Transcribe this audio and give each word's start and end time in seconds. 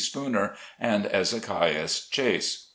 Spooner, 0.03 0.55
and 0.79 1.05
Ezekias 1.05 2.09
Chase. 2.09 2.69